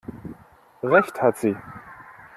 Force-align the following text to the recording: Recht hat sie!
Recht 0.81 1.21
hat 1.21 1.37
sie! 1.37 1.55